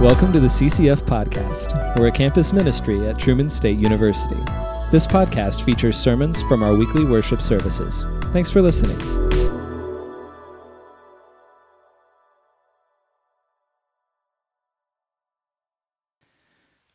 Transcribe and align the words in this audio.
Welcome 0.00 0.32
to 0.34 0.38
the 0.38 0.46
CCF 0.46 1.02
Podcast. 1.02 1.98
We're 1.98 2.06
a 2.06 2.12
campus 2.12 2.52
ministry 2.52 3.08
at 3.08 3.18
Truman 3.18 3.50
State 3.50 3.80
University. 3.80 4.40
This 4.92 5.08
podcast 5.08 5.64
features 5.64 5.98
sermons 5.98 6.40
from 6.42 6.62
our 6.62 6.72
weekly 6.72 7.04
worship 7.04 7.42
services. 7.42 8.06
Thanks 8.32 8.48
for 8.48 8.62
listening. 8.62 8.96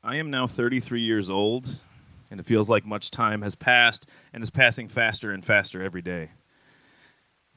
I 0.01 0.15
am 0.15 0.31
now 0.31 0.47
33 0.47 1.01
years 1.01 1.29
old, 1.29 1.81
and 2.31 2.39
it 2.39 2.45
feels 2.45 2.69
like 2.69 2.85
much 2.85 3.11
time 3.11 3.41
has 3.41 3.53
passed 3.53 4.07
and 4.31 4.41
is 4.41 4.49
passing 4.49 4.87
faster 4.87 5.33
and 5.33 5.43
faster 5.43 5.83
every 5.83 6.01
day. 6.01 6.29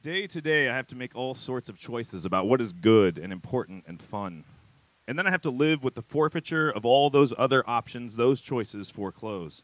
Day 0.01 0.27
to 0.27 0.41
day, 0.41 0.67
I 0.67 0.75
have 0.75 0.87
to 0.87 0.97
make 0.97 1.15
all 1.15 1.33
sorts 1.33 1.69
of 1.69 1.77
choices 1.77 2.25
about 2.25 2.49
what 2.49 2.59
is 2.59 2.73
good 2.73 3.17
and 3.17 3.31
important 3.31 3.85
and 3.87 4.01
fun. 4.01 4.43
And 5.07 5.17
then 5.17 5.25
I 5.25 5.31
have 5.31 5.41
to 5.43 5.49
live 5.49 5.83
with 5.83 5.95
the 5.95 6.01
forfeiture 6.01 6.69
of 6.69 6.85
all 6.85 7.09
those 7.09 7.33
other 7.37 7.67
options 7.67 8.15
those 8.15 8.41
choices 8.41 8.91
foreclose. 8.91 9.63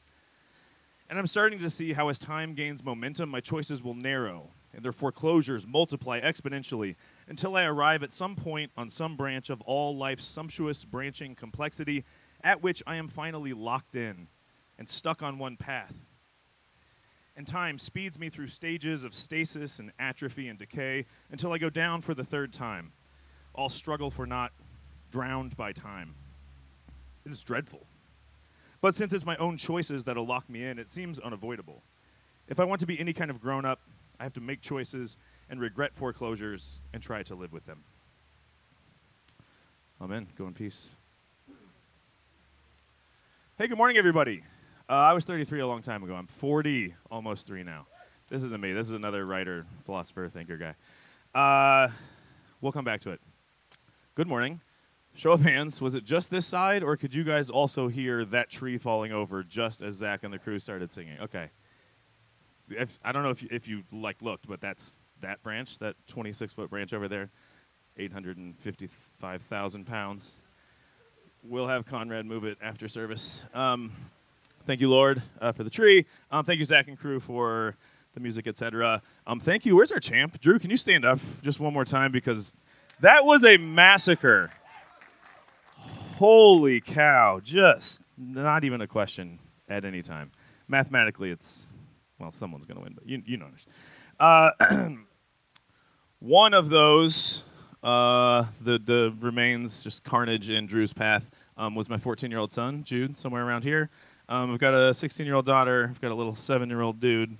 And 1.09 1.19
I'm 1.19 1.27
starting 1.27 1.59
to 1.59 1.69
see 1.69 1.93
how, 1.93 2.07
as 2.07 2.17
time 2.17 2.53
gains 2.53 2.83
momentum, 2.83 3.29
my 3.29 3.41
choices 3.41 3.83
will 3.83 3.93
narrow 3.93 4.51
and 4.73 4.83
their 4.83 4.91
foreclosures 4.91 5.67
multiply 5.67 6.19
exponentially 6.19 6.95
until 7.27 7.55
I 7.55 7.63
arrive 7.63 8.03
at 8.03 8.11
some 8.11 8.35
point 8.35 8.71
on 8.75 8.89
some 8.89 9.15
branch 9.15 9.49
of 9.49 9.61
all 9.61 9.95
life's 9.95 10.25
sumptuous 10.25 10.83
branching 10.83 11.35
complexity 11.35 12.05
at 12.43 12.63
which 12.63 12.81
I 12.87 12.95
am 12.95 13.07
finally 13.07 13.53
locked 13.53 13.95
in 13.95 14.27
and 14.79 14.89
stuck 14.89 15.21
on 15.21 15.37
one 15.37 15.57
path. 15.57 15.93
And 17.35 17.47
time 17.47 17.77
speeds 17.77 18.19
me 18.19 18.29
through 18.29 18.47
stages 18.47 19.03
of 19.03 19.15
stasis 19.15 19.79
and 19.79 19.91
atrophy 19.99 20.47
and 20.47 20.57
decay 20.57 21.05
until 21.31 21.51
I 21.51 21.57
go 21.57 21.69
down 21.69 22.01
for 22.01 22.13
the 22.13 22.23
third 22.23 22.53
time, 22.53 22.91
all 23.53 23.69
struggle 23.69 24.09
for 24.09 24.25
naught 24.25 24.51
drowned 25.13 25.55
by 25.55 25.71
time. 25.71 26.15
It 27.23 27.31
is 27.31 27.43
dreadful. 27.43 27.85
But 28.81 28.95
since 28.95 29.13
it's 29.13 29.25
my 29.25 29.37
own 29.37 29.57
choices 29.57 30.03
that'll 30.05 30.25
lock 30.25 30.49
me 30.49 30.65
in, 30.65 30.79
it 30.79 30.89
seems 30.89 31.19
unavoidable. 31.19 31.83
If 32.47 32.59
I 32.59 32.63
want 32.63 32.79
to 32.79 32.87
be 32.87 32.99
any 32.99 33.13
kind 33.13 33.29
of 33.29 33.39
grown 33.39 33.63
up, 33.63 33.79
I 34.19 34.23
have 34.23 34.33
to 34.33 34.41
make 34.41 34.59
choices 34.59 35.17
and 35.51 35.61
regret 35.61 35.91
foreclosures 35.93 36.79
and 36.93 37.03
try 37.03 37.21
to 37.23 37.35
live 37.35 37.53
with 37.53 37.63
them. 37.67 37.83
Amen. 40.01 40.25
Go 40.35 40.47
in 40.47 40.53
peace. 40.53 40.89
Hey, 43.59 43.67
good 43.67 43.77
morning, 43.77 43.97
everybody. 43.97 44.41
Uh, 44.89 44.93
I 44.93 45.13
was 45.13 45.25
33 45.25 45.59
a 45.59 45.67
long 45.67 45.83
time 45.83 46.01
ago. 46.01 46.15
I'm 46.15 46.25
40, 46.25 46.95
almost 47.11 47.45
three 47.45 47.61
now. 47.61 47.85
This 48.29 48.41
isn't 48.41 48.59
me. 48.59 48.73
This 48.73 48.87
is 48.87 48.93
another 48.93 49.27
writer, 49.27 49.67
philosopher, 49.85 50.27
thinker 50.27 50.57
guy. 50.57 50.73
Uh, 51.39 51.91
we'll 52.61 52.71
come 52.71 52.83
back 52.83 53.01
to 53.01 53.11
it. 53.11 53.21
Good 54.15 54.27
morning. 54.27 54.59
Show 55.15 55.33
of 55.33 55.41
hands, 55.41 55.79
was 55.79 55.93
it 55.93 56.05
just 56.05 56.31
this 56.31 56.45
side, 56.45 56.81
or 56.81 56.97
could 56.97 57.13
you 57.13 57.23
guys 57.23 57.51
also 57.51 57.87
hear 57.87 58.25
that 58.25 58.49
tree 58.49 58.79
falling 58.79 59.11
over 59.11 59.43
just 59.43 59.83
as 59.83 59.95
Zach 59.95 60.23
and 60.23 60.33
the 60.33 60.39
crew 60.39 60.57
started 60.57 60.91
singing? 60.91 61.19
Okay. 61.21 61.49
If, 62.69 62.97
I 63.03 63.11
don't 63.11 63.21
know 63.21 63.29
if 63.29 63.43
you, 63.43 63.49
if 63.51 63.67
you 63.67 63.83
like 63.91 64.21
looked, 64.23 64.47
but 64.47 64.59
that's 64.59 64.99
that 65.21 65.43
branch, 65.43 65.77
that 65.79 65.95
26 66.07 66.53
foot 66.53 66.71
branch 66.71 66.93
over 66.93 67.07
there, 67.07 67.29
855,000 67.97 69.85
pounds. 69.85 70.31
We'll 71.43 71.67
have 71.67 71.85
Conrad 71.85 72.25
move 72.25 72.43
it 72.43 72.57
after 72.61 72.87
service. 72.87 73.43
Um, 73.53 73.91
thank 74.65 74.81
you, 74.81 74.89
Lord, 74.89 75.21
uh, 75.39 75.51
for 75.51 75.63
the 75.63 75.69
tree. 75.69 76.07
Um, 76.31 76.43
thank 76.43 76.57
you, 76.57 76.65
Zach 76.65 76.87
and 76.87 76.97
crew, 76.97 77.19
for 77.19 77.75
the 78.15 78.19
music, 78.19 78.47
etc. 78.47 79.03
Um, 79.27 79.39
thank 79.39 79.63
you. 79.65 79.75
Where's 79.75 79.91
our 79.91 79.99
champ, 79.99 80.41
Drew? 80.41 80.57
Can 80.57 80.71
you 80.71 80.77
stand 80.77 81.05
up 81.05 81.19
just 81.43 81.59
one 81.59 81.73
more 81.73 81.85
time 81.85 82.11
because 82.11 82.55
that 83.01 83.25
was 83.25 83.45
a 83.45 83.57
massacre 83.57 84.51
holy 86.17 86.79
cow, 86.79 87.39
just 87.43 88.03
not 88.17 88.63
even 88.63 88.81
a 88.81 88.87
question 88.87 89.39
at 89.67 89.83
any 89.83 90.01
time. 90.01 90.31
Mathematically, 90.67 91.31
it's, 91.31 91.67
well, 92.19 92.31
someone's 92.31 92.65
going 92.65 92.77
to 92.77 92.83
win, 92.83 92.93
but 92.93 93.07
you, 93.07 93.21
you 93.25 93.37
know. 93.37 93.47
Uh, 94.19 94.51
one 96.19 96.53
of 96.53 96.69
those, 96.69 97.43
uh, 97.81 98.45
the, 98.61 98.79
the 98.83 99.13
remains, 99.19 99.83
just 99.83 100.03
carnage 100.03 100.49
in 100.49 100.67
Drew's 100.67 100.93
path, 100.93 101.29
um, 101.57 101.75
was 101.75 101.89
my 101.89 101.97
14 101.97 102.29
year 102.29 102.39
old 102.39 102.51
son, 102.51 102.83
Jude, 102.83 103.17
somewhere 103.17 103.45
around 103.45 103.63
here. 103.63 103.89
Um, 104.29 104.53
I've 104.53 104.59
got 104.59 104.73
a 104.73 104.93
16 104.93 105.25
year 105.25 105.35
old 105.35 105.45
daughter, 105.45 105.89
I've 105.89 106.01
got 106.01 106.11
a 106.11 106.15
little 106.15 106.35
seven 106.35 106.69
year 106.69 106.81
old 106.81 106.99
dude, 106.99 107.37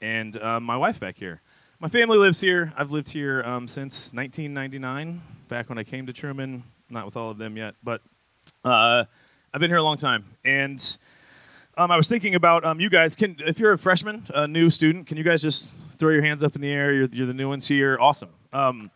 and 0.00 0.40
uh, 0.40 0.60
my 0.60 0.76
wife 0.76 0.98
back 0.98 1.16
here. 1.18 1.42
My 1.78 1.88
family 1.88 2.16
lives 2.16 2.40
here. 2.40 2.72
I've 2.76 2.90
lived 2.90 3.10
here 3.10 3.42
um, 3.42 3.68
since 3.68 4.14
1999, 4.14 5.20
back 5.48 5.68
when 5.68 5.76
I 5.76 5.84
came 5.84 6.06
to 6.06 6.12
Truman. 6.12 6.62
Not 6.88 7.04
with 7.04 7.16
all 7.16 7.30
of 7.30 7.38
them 7.38 7.56
yet, 7.56 7.74
but 7.82 8.00
uh, 8.64 9.04
I've 9.52 9.60
been 9.60 9.70
here 9.70 9.76
a 9.76 9.82
long 9.82 9.96
time, 9.96 10.24
and 10.44 10.98
um, 11.76 11.90
I 11.90 11.96
was 11.96 12.08
thinking 12.08 12.34
about 12.34 12.64
um, 12.64 12.80
you 12.80 12.88
guys. 12.88 13.14
Can 13.14 13.36
if 13.40 13.58
you're 13.58 13.72
a 13.72 13.78
freshman, 13.78 14.26
a 14.34 14.48
new 14.48 14.70
student, 14.70 15.06
can 15.06 15.16
you 15.16 15.24
guys 15.24 15.42
just 15.42 15.72
throw 15.98 16.12
your 16.12 16.22
hands 16.22 16.42
up 16.42 16.56
in 16.56 16.62
the 16.62 16.70
air? 16.70 16.92
You're, 16.92 17.08
you're 17.12 17.26
the 17.26 17.34
new 17.34 17.48
ones 17.48 17.68
here. 17.68 17.98
Awesome. 18.00 18.30
Um, 18.52 18.90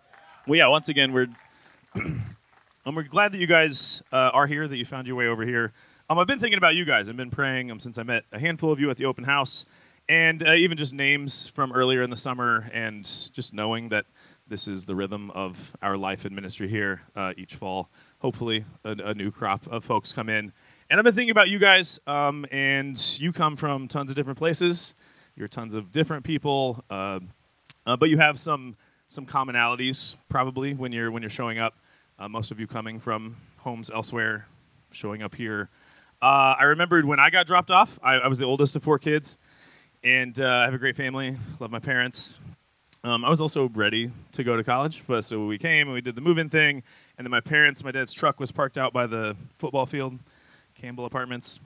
well, 0.46 0.56
yeah. 0.56 0.68
Once 0.68 0.88
again, 0.88 1.12
we're 1.12 1.28
and 1.94 2.96
we're 2.96 3.02
glad 3.02 3.32
that 3.32 3.38
you 3.38 3.46
guys 3.46 4.02
uh, 4.10 4.30
are 4.32 4.46
here. 4.46 4.66
That 4.66 4.76
you 4.76 4.84
found 4.84 5.06
your 5.06 5.16
way 5.16 5.26
over 5.26 5.44
here. 5.44 5.72
Um, 6.08 6.18
I've 6.18 6.26
been 6.26 6.40
thinking 6.40 6.58
about 6.58 6.74
you 6.74 6.86
guys. 6.86 7.10
I've 7.10 7.16
been 7.16 7.30
praying 7.30 7.70
um, 7.70 7.78
since 7.78 7.98
I 7.98 8.02
met 8.02 8.24
a 8.32 8.38
handful 8.38 8.72
of 8.72 8.80
you 8.80 8.88
at 8.90 8.96
the 8.96 9.04
open 9.04 9.24
house, 9.24 9.66
and 10.08 10.42
uh, 10.42 10.54
even 10.54 10.78
just 10.78 10.94
names 10.94 11.48
from 11.48 11.72
earlier 11.72 12.02
in 12.02 12.08
the 12.08 12.16
summer, 12.16 12.70
and 12.72 13.04
just 13.32 13.52
knowing 13.52 13.90
that 13.90 14.06
this 14.48 14.66
is 14.66 14.86
the 14.86 14.94
rhythm 14.94 15.30
of 15.32 15.76
our 15.82 15.98
life 15.98 16.24
and 16.24 16.34
ministry 16.34 16.68
here 16.68 17.02
uh, 17.14 17.34
each 17.36 17.56
fall 17.56 17.90
hopefully 18.20 18.64
a, 18.84 18.90
a, 18.90 19.14
new 19.14 19.30
crop 19.30 19.66
of 19.68 19.84
folks 19.84 20.12
come 20.12 20.28
in. 20.28 20.52
And 20.90 20.98
I've 20.98 21.04
been 21.04 21.14
thinking 21.14 21.30
about 21.30 21.48
you 21.48 21.58
guys, 21.58 22.00
um, 22.06 22.46
and 22.50 23.20
you 23.20 23.32
come 23.32 23.56
from 23.56 23.88
tons 23.88 24.10
of 24.10 24.16
different 24.16 24.38
places. 24.38 24.94
You're 25.36 25.48
tons 25.48 25.74
of 25.74 25.92
different 25.92 26.24
people, 26.24 26.82
uh, 26.90 27.20
uh, 27.86 27.96
but 27.96 28.08
you 28.08 28.18
have 28.18 28.38
some 28.38 28.76
some 29.10 29.24
commonalities 29.24 30.16
probably 30.28 30.74
when 30.74 30.92
you're 30.92 31.10
when 31.10 31.22
you're 31.22 31.30
showing 31.30 31.58
up. 31.58 31.74
Uh, 32.18 32.28
most 32.28 32.50
of 32.50 32.58
you 32.58 32.66
coming 32.66 32.98
from 32.98 33.36
homes 33.58 33.90
elsewhere, 33.90 34.46
showing 34.90 35.22
up 35.22 35.34
here. 35.34 35.68
Uh, 36.20 36.56
I 36.58 36.64
remembered 36.64 37.04
when 37.04 37.20
I 37.20 37.30
got 37.30 37.46
dropped 37.46 37.70
off. 37.70 37.98
I, 38.02 38.14
I 38.14 38.26
was 38.26 38.38
the 38.38 38.44
oldest 38.44 38.74
of 38.74 38.82
four 38.82 38.98
kids, 38.98 39.38
and 40.02 40.38
uh, 40.40 40.44
I 40.44 40.64
have 40.64 40.74
a 40.74 40.78
great 40.78 40.96
family. 40.96 41.36
Love 41.60 41.70
my 41.70 41.78
parents. 41.78 42.40
Um, 43.04 43.24
I 43.24 43.30
was 43.30 43.40
also 43.40 43.68
ready 43.68 44.10
to 44.32 44.42
go 44.42 44.56
to 44.56 44.64
college, 44.64 45.04
but 45.06 45.24
so 45.24 45.46
we 45.46 45.56
came 45.56 45.86
and 45.86 45.94
we 45.94 46.00
did 46.00 46.16
the 46.16 46.20
move-in 46.20 46.50
thing, 46.50 46.82
and 47.16 47.24
then 47.24 47.30
my 47.30 47.40
parents, 47.40 47.84
my 47.84 47.92
dad's 47.92 48.12
truck 48.12 48.40
was 48.40 48.50
parked 48.50 48.76
out 48.76 48.92
by 48.92 49.06
the 49.06 49.36
football 49.58 49.86
field, 49.86 50.18
Campbell 50.74 51.06
Apartments. 51.06 51.60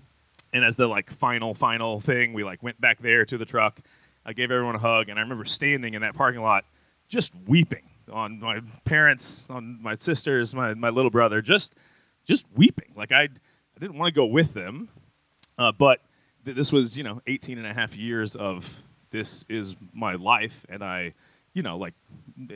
And 0.53 0.63
as 0.63 0.77
the 0.77 0.87
like 0.87 1.11
final 1.11 1.55
final 1.55 2.01
thing, 2.01 2.35
we 2.35 2.45
like 2.45 2.63
went 2.63 2.79
back 2.81 3.01
there 3.01 3.25
to 3.25 3.39
the 3.39 3.47
truck. 3.47 3.81
I 4.27 4.35
gave 4.35 4.51
everyone 4.51 4.75
a 4.75 4.79
hug, 4.79 5.09
and 5.09 5.19
I 5.19 5.23
remember 5.23 5.47
standing 5.47 5.95
in 5.95 6.03
that 6.03 6.15
parking 6.15 6.43
lot, 6.43 6.67
just 7.09 7.33
weeping 7.47 7.85
on 8.13 8.39
my 8.39 8.61
parents, 8.85 9.47
on 9.49 9.83
my 9.83 9.95
sisters, 9.95 10.55
my 10.55 10.75
my 10.75 10.91
little 10.91 11.11
brother, 11.11 11.41
just 11.41 11.75
just 12.27 12.45
weeping. 12.55 12.93
Like 12.95 13.11
I, 13.11 13.23
I 13.23 13.81
didn't 13.81 13.97
want 13.97 14.15
to 14.15 14.19
go 14.19 14.27
with 14.27 14.53
them, 14.53 14.91
uh, 15.59 15.73
but 15.73 16.01
th- 16.45 16.57
this 16.57 16.71
was 16.71 16.99
you 16.99 17.05
know 17.05 17.23
18 17.27 17.57
and 17.57 17.67
a 17.67 17.73
half 17.73 17.97
years 17.97 18.37
of 18.37 18.69
this 19.11 19.47
is 19.49 19.75
my 19.95 20.15
life, 20.17 20.67
and 20.69 20.85
I 20.85 21.15
you 21.55 21.63
know, 21.63 21.77
like 21.77 21.95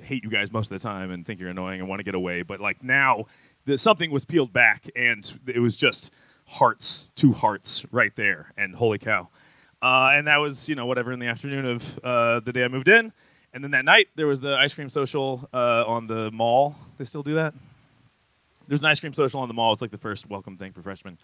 hate 0.02 0.24
you 0.24 0.30
guys 0.30 0.52
most 0.52 0.70
of 0.70 0.80
the 0.80 0.82
time 0.82 1.10
and 1.10 1.26
think 1.26 1.40
you're 1.40 1.50
annoying 1.50 1.80
and 1.80 1.88
want 1.88 2.00
to 2.00 2.04
get 2.04 2.14
away. 2.14 2.42
But 2.42 2.60
like 2.60 2.82
now, 2.82 3.26
the, 3.64 3.76
something 3.76 4.10
was 4.10 4.24
peeled 4.24 4.52
back 4.52 4.88
and 4.96 5.32
it 5.46 5.58
was 5.58 5.76
just 5.76 6.10
hearts, 6.46 7.10
two 7.16 7.32
hearts 7.32 7.84
right 7.90 8.14
there. 8.16 8.52
And 8.56 8.74
holy 8.74 8.98
cow. 8.98 9.28
Uh, 9.82 10.10
and 10.12 10.26
that 10.26 10.38
was, 10.38 10.68
you 10.68 10.74
know, 10.74 10.86
whatever 10.86 11.12
in 11.12 11.18
the 11.18 11.26
afternoon 11.26 11.66
of 11.66 11.98
uh, 11.98 12.40
the 12.40 12.52
day 12.52 12.64
I 12.64 12.68
moved 12.68 12.88
in. 12.88 13.12
And 13.52 13.62
then 13.62 13.70
that 13.72 13.84
night, 13.84 14.08
there 14.16 14.26
was 14.26 14.40
the 14.40 14.54
ice 14.54 14.74
cream 14.74 14.88
social 14.88 15.48
uh, 15.52 15.84
on 15.86 16.06
the 16.06 16.30
mall. 16.30 16.76
They 16.98 17.04
still 17.04 17.22
do 17.22 17.34
that? 17.36 17.54
There's 18.68 18.82
an 18.82 18.88
ice 18.88 19.00
cream 19.00 19.14
social 19.14 19.40
on 19.40 19.48
the 19.48 19.54
mall. 19.54 19.72
It's 19.72 19.80
like 19.80 19.90
the 19.90 19.98
first 19.98 20.28
welcome 20.28 20.56
thing 20.56 20.72
for 20.72 20.82
freshmen. 20.82 21.18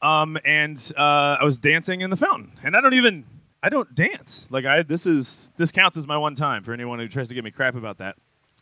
Um, 0.00 0.38
and 0.44 0.92
uh, 0.96 1.36
I 1.40 1.44
was 1.44 1.58
dancing 1.58 2.02
in 2.02 2.10
the 2.10 2.16
fountain. 2.16 2.52
And 2.62 2.76
I 2.76 2.80
don't 2.80 2.94
even 2.94 3.24
I 3.62 3.68
don't 3.68 3.94
dance. 3.94 4.48
Like 4.50 4.64
I 4.64 4.82
this 4.82 5.06
is 5.06 5.50
this 5.56 5.72
counts 5.72 5.96
as 5.96 6.06
my 6.06 6.16
one 6.16 6.34
time 6.34 6.62
for 6.62 6.72
anyone 6.72 6.98
who 6.98 7.08
tries 7.08 7.28
to 7.28 7.34
give 7.34 7.44
me 7.44 7.50
crap 7.50 7.74
about 7.74 7.98
that. 7.98 8.16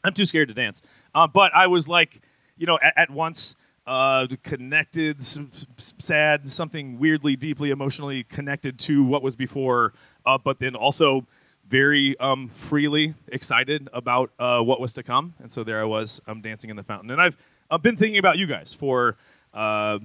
I'm 0.05 0.15
too 0.15 0.27
scared 0.27 0.49
to 0.49 0.55
dance. 0.55 0.83
Uh, 1.15 1.27
but 1.27 1.53
I 1.55 1.67
was 1.67 1.89
like, 1.89 2.21
you 2.57 2.67
know, 2.67 2.79
at, 2.83 2.95
at 2.97 3.11
once 3.11 3.57
uh, 3.87 4.27
connected, 4.43 5.21
s- 5.21 5.39
s- 5.79 5.95
sad, 5.99 6.51
something 6.51 6.99
weirdly, 6.99 7.37
deeply 7.37 7.71
emotionally 7.71 8.25
connected 8.25 8.79
to 8.81 9.03
what 9.05 9.23
was 9.23 9.35
before, 9.37 9.93
uh, 10.25 10.39
but 10.39 10.59
then 10.59 10.75
also 10.75 11.27
very 11.69 12.17
um, 12.21 12.49
freely 12.49 13.15
excited 13.29 13.89
about 13.93 14.31
uh, 14.39 14.61
what 14.61 14.81
was 14.81 14.93
to 14.93 15.03
come. 15.03 15.35
And 15.41 15.51
so 15.51 15.65
there 15.65 15.81
I 15.81 15.85
was, 15.85 16.21
I'm 16.29 16.41
dancing 16.41 16.71
in 16.71 16.77
the 16.77 16.83
fountain. 16.85 17.11
And 17.11 17.21
I've, 17.21 17.37
I've 17.71 17.83
been 17.83 17.97
thinking 17.97 18.19
about 18.19 18.39
you 18.39 18.47
guys 18.47 18.73
for 18.73 19.17
uh, 19.55 19.99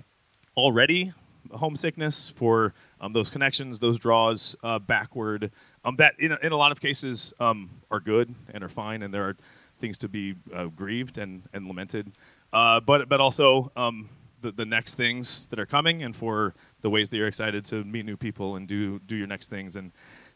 already 0.58 1.14
homesickness, 1.54 2.34
for 2.36 2.74
um, 3.00 3.14
those 3.14 3.30
connections, 3.30 3.80
those 3.80 4.00
draws 4.00 4.56
uh, 4.64 4.80
backward, 4.80 5.52
um, 5.86 5.96
that 5.98 6.14
in 6.20 6.32
a, 6.32 6.38
in 6.44 6.52
a 6.52 6.58
lot 6.58 6.72
of 6.72 6.82
cases 6.82 7.34
um, 7.40 7.70
are 7.90 8.00
good 8.00 8.34
and 8.54 8.64
are 8.64 8.70
fine, 8.70 9.04
and 9.04 9.14
there 9.14 9.28
are 9.28 9.38
things 9.80 9.98
to 10.00 10.08
be 10.08 10.36
uh, 10.56 10.66
grieved 10.66 11.18
and, 11.18 11.44
and 11.54 11.68
lamented. 11.68 12.12
uh, 12.54 12.80
but 12.80 13.10
but 13.10 13.20
also 13.20 13.72
um, 13.76 14.10
the 14.42 14.52
the 14.52 14.66
next 14.66 14.96
things 14.96 15.48
that 15.50 15.60
are 15.60 15.66
coming, 15.66 16.04
and 16.04 16.16
for 16.16 16.54
the 16.82 16.90
ways 16.90 17.10
that 17.10 17.18
you're 17.18 17.28
excited 17.28 17.66
to 17.66 17.84
meet 17.84 18.06
new 18.06 18.18
people 18.18 18.56
and 18.56 18.68
do 18.68 19.00
do 19.00 19.16
your 19.16 19.28
next 19.28 19.50
things 19.50 19.76
and 19.76 19.92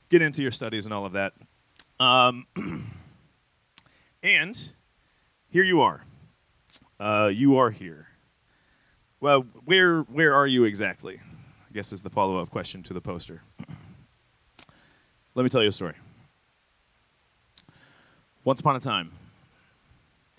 get 0.09 0.21
into 0.21 0.41
your 0.41 0.51
studies 0.51 0.85
and 0.85 0.93
all 0.93 1.05
of 1.05 1.13
that. 1.13 1.33
Um, 1.99 2.45
and 4.23 4.71
here 5.49 5.63
you 5.63 5.81
are. 5.81 6.03
Uh, 6.99 7.27
you 7.27 7.57
are 7.57 7.71
here. 7.71 8.07
Well, 9.25 9.47
where 9.63 10.01
where 10.01 10.35
are 10.35 10.45
you 10.45 10.65
exactly? 10.65 11.15
I 11.17 11.73
guess 11.73 11.91
is 11.91 12.03
the 12.03 12.11
follow 12.11 12.37
up 12.37 12.51
question 12.51 12.83
to 12.83 12.93
the 12.93 13.01
poster. 13.01 13.41
Let 15.33 15.41
me 15.41 15.49
tell 15.49 15.63
you 15.63 15.69
a 15.69 15.71
story. 15.71 15.95
Once 18.43 18.59
upon 18.59 18.75
a 18.75 18.79
time, 18.79 19.11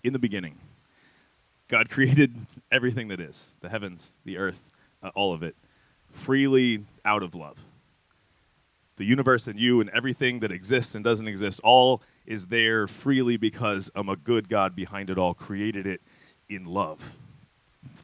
in 0.05 0.13
the 0.13 0.21
beginning, 0.21 0.57
God 1.67 1.91
created 1.91 2.33
everything 2.71 3.09
that 3.09 3.19
is 3.19 3.57
the 3.61 3.69
heavens, 3.69 4.13
the 4.25 4.39
earth, 4.39 4.61
uh, 5.03 5.11
all 5.17 5.35
of 5.35 5.43
it, 5.43 5.57
freely 6.13 6.85
out 7.05 7.25
of 7.25 7.35
love. 7.35 7.59
The 8.99 9.05
universe 9.05 9.49
and 9.49 9.59
you 9.59 9.81
and 9.81 9.91
everything 9.91 10.39
that 10.39 10.53
exists 10.53 10.95
and 10.95 11.03
doesn't 11.03 11.27
exist, 11.27 11.59
all 11.65 12.03
is 12.25 12.47
there 12.47 12.87
freely 12.87 13.37
because 13.37 13.91
um, 13.97 14.09
a 14.09 14.15
good 14.15 14.49
God 14.49 14.77
behind 14.77 15.11
it 15.11 15.19
all 15.19 15.35
created 15.35 15.89
it 15.89 16.01
in 16.49 16.67
love. 16.67 17.01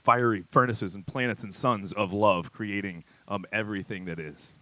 Fiery 0.02 0.44
furnaces 0.50 0.94
and 0.94 1.06
planets 1.06 1.42
and 1.42 1.54
suns 1.54 1.92
of 1.92 2.12
love 2.12 2.52
creating 2.52 3.04
um, 3.28 3.44
everything 3.52 4.04
that 4.06 4.18
is. 4.18 4.52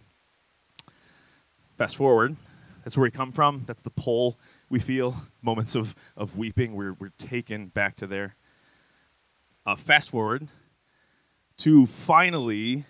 Fast 1.77 1.95
forward, 1.95 2.35
that's 2.83 2.95
where 2.95 3.03
we 3.03 3.11
come 3.11 3.31
from. 3.31 3.63
That's 3.65 3.81
the 3.81 3.89
pull 3.89 4.37
we 4.69 4.79
feel. 4.79 5.15
Moments 5.41 5.75
of, 5.75 5.95
of 6.15 6.37
weeping, 6.37 6.75
we're, 6.75 6.93
we're 6.93 7.11
taken 7.17 7.67
back 7.67 7.95
to 7.97 8.07
there. 8.07 8.35
Uh, 9.65 9.75
fast 9.75 10.09
forward 10.09 10.47
to 11.57 11.85
finally, 11.85 12.85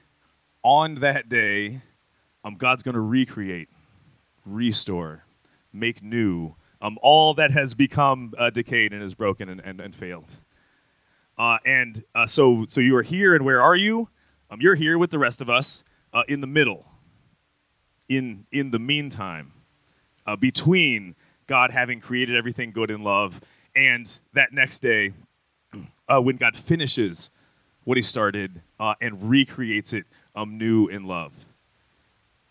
on 0.63 0.95
that 0.95 1.27
day, 1.30 1.81
um, 2.44 2.56
God's 2.56 2.83
going 2.83 2.95
to 2.95 3.01
recreate, 3.01 3.69
restore, 4.45 5.24
make 5.74 6.01
new 6.01 6.56
um, 6.81 6.98
all 7.01 7.33
that 7.36 7.51
has 7.51 7.74
become 7.74 8.33
uh, 8.38 8.50
decayed 8.50 8.94
and 8.94 9.03
is 9.03 9.13
broken 9.13 9.50
and, 9.50 9.62
and, 9.63 9.80
and 9.80 9.95
failed. 9.95 10.38
Uh, 11.41 11.57
and 11.65 12.03
uh, 12.13 12.27
so, 12.27 12.67
so 12.69 12.79
you 12.79 12.95
are 12.95 13.01
here, 13.01 13.33
and 13.33 13.43
where 13.43 13.63
are 13.63 13.75
you? 13.75 14.07
Um, 14.51 14.61
you're 14.61 14.75
here 14.75 14.99
with 14.99 15.09
the 15.09 15.17
rest 15.17 15.41
of 15.41 15.49
us 15.49 15.83
uh, 16.13 16.21
in 16.27 16.39
the 16.39 16.45
middle, 16.45 16.85
in, 18.07 18.45
in 18.51 18.69
the 18.69 18.77
meantime, 18.77 19.51
uh, 20.27 20.35
between 20.35 21.15
God 21.47 21.71
having 21.71 21.99
created 21.99 22.35
everything 22.35 22.71
good 22.71 22.91
in 22.91 23.01
love 23.01 23.41
and 23.75 24.19
that 24.35 24.53
next 24.53 24.83
day 24.83 25.13
uh, 26.07 26.21
when 26.21 26.38
God 26.38 26.55
finishes 26.55 27.31
what 27.85 27.97
he 27.97 28.03
started 28.03 28.61
and 28.79 29.27
recreates 29.27 29.93
it 29.93 30.05
um, 30.35 30.59
new 30.59 30.89
in 30.89 31.05
love. 31.05 31.33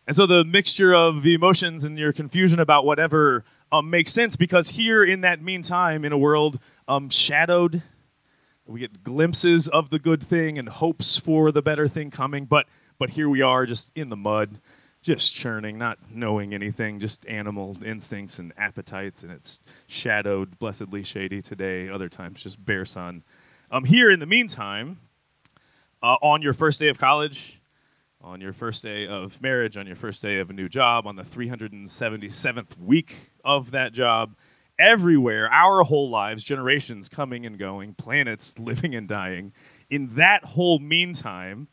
And 0.09 0.17
so 0.17 0.27
the 0.27 0.43
mixture 0.43 0.93
of 0.93 1.23
the 1.23 1.35
emotions 1.35 1.85
and 1.85 1.97
your 1.97 2.13
confusion 2.13 2.59
about 2.59 2.85
whatever 2.85 3.45
um, 3.71 3.89
makes 3.89 4.13
sense 4.13 4.35
because 4.35 4.71
here 4.71 5.05
in 5.05 5.21
that 5.21 5.41
meantime, 5.41 6.05
in 6.05 6.11
a 6.11 6.19
world 6.19 6.59
um, 6.89 7.09
shadowed, 7.09 7.85
we 8.71 8.81
get 8.81 9.03
glimpses 9.03 9.69
of 9.69 9.91
the 9.91 9.99
good 9.99 10.23
thing 10.23 10.59
and 10.59 10.69
hopes 10.69 11.17
for 11.17 11.51
the 11.51 11.61
better 11.61 11.89
thing 11.89 12.11
coming. 12.11 12.45
But 12.45 12.67
but 12.99 13.11
here 13.11 13.29
we 13.29 13.43
are, 13.43 13.67
just 13.67 13.91
in 13.95 14.11
the 14.11 14.17
mud, 14.17 14.61
just 15.03 15.35
churning, 15.35 15.79
not 15.79 15.99
knowing 16.11 16.53
anything, 16.55 17.01
just 17.01 17.27
animal 17.27 17.77
instincts 17.85 18.39
and 18.39 18.53
appetites, 18.59 19.23
and 19.23 19.33
it's 19.33 19.61
shadowed, 19.87 20.59
blessedly 20.59 21.03
shady 21.03 21.41
today. 21.43 21.89
Other 21.89 22.09
times, 22.09 22.43
just 22.43 22.63
bare 22.65 22.85
sun. 22.85 23.25
Um, 23.71 23.85
here 23.85 24.11
in 24.11 24.21
the 24.21 24.27
meantime, 24.27 25.01
uh, 26.03 26.17
on 26.23 26.43
your 26.43 26.53
first 26.53 26.79
day 26.79 26.89
of 26.89 26.99
college, 26.99 27.61
on 28.23 28.41
your 28.41 28.53
first 28.53 28.83
day 28.83 29.07
of 29.07 29.41
marriage, 29.41 29.77
on 29.77 29.87
your 29.87 29.97
first 29.97 30.23
day 30.23 30.39
of 30.39 30.51
a 30.51 30.53
new 30.53 30.69
job, 30.69 31.07
on 31.07 31.17
the 31.17 31.23
377th 31.23 32.79
week 32.79 33.17
of 33.45 33.71
that 33.71 33.93
job, 33.93 34.35
everywhere, 34.81 35.53
our 35.53 35.83
whole 35.83 36.11
lives, 36.11 36.43
generations 36.43 37.09
coming 37.09 37.47
and 37.47 37.59
going, 37.59 37.95
planets 37.95 38.59
living 38.59 38.95
and 38.95 39.07
dying. 39.09 39.53
In 39.91 40.15
that 40.17 40.45
whole 40.45 40.79
meantime, 40.79 41.69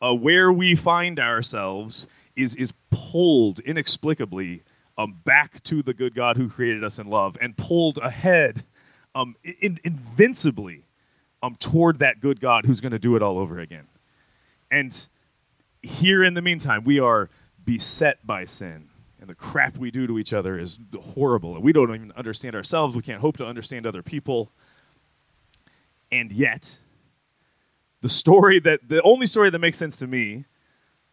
uh, 0.00 0.14
where 0.14 0.52
we 0.52 0.74
find 0.74 1.20
ourselves 1.20 2.06
is, 2.34 2.54
is 2.54 2.72
pulled 2.90 3.60
inexplicably 3.60 4.62
um, 4.98 5.18
back 5.24 5.62
to 5.64 5.82
the 5.82 5.94
good 5.94 6.14
God 6.14 6.36
who 6.36 6.48
created 6.48 6.82
us 6.82 6.98
in 6.98 7.08
love 7.08 7.36
and 7.40 7.56
pulled 7.56 7.98
ahead 7.98 8.64
um, 9.14 9.36
in, 9.44 9.78
invincibly 9.84 10.84
um, 11.42 11.56
toward 11.56 11.98
that 11.98 12.20
good 12.20 12.40
God 12.40 12.66
who's 12.66 12.80
going 12.80 12.92
to 12.92 12.98
do 12.98 13.16
it 13.16 13.22
all 13.22 13.38
over 13.38 13.58
again. 13.58 13.86
And 14.70 15.08
here 15.82 16.24
in 16.24 16.34
the 16.34 16.42
meantime, 16.42 16.84
we 16.84 16.98
are 16.98 17.28
beset 17.64 18.24
by 18.26 18.44
sin. 18.44 18.88
And 19.22 19.30
the 19.30 19.36
crap 19.36 19.78
we 19.78 19.92
do 19.92 20.08
to 20.08 20.18
each 20.18 20.32
other 20.32 20.58
is 20.58 20.80
horrible. 21.00 21.54
And 21.54 21.62
we 21.62 21.72
don't 21.72 21.94
even 21.94 22.10
understand 22.16 22.56
ourselves. 22.56 22.96
We 22.96 23.02
can't 23.02 23.20
hope 23.20 23.36
to 23.36 23.46
understand 23.46 23.86
other 23.86 24.02
people. 24.02 24.50
And 26.10 26.32
yet, 26.32 26.76
the 28.00 28.08
story 28.08 28.58
that, 28.58 28.80
the 28.88 29.00
only 29.02 29.26
story 29.26 29.48
that 29.50 29.60
makes 29.60 29.78
sense 29.78 29.96
to 29.98 30.08
me 30.08 30.46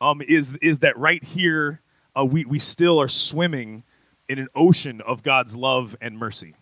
um, 0.02 0.24
is, 0.28 0.58
is 0.60 0.80
that 0.80 0.98
right 0.98 1.24
here, 1.24 1.82
uh, 2.18 2.26
we, 2.26 2.46
we 2.46 2.58
still 2.58 3.00
are 3.00 3.08
swimming 3.08 3.84
in 4.28 4.40
an 4.40 4.48
ocean 4.56 5.02
of 5.02 5.22
God's 5.22 5.56
love 5.56 5.96
and 6.02 6.18
mercy. 6.18 6.56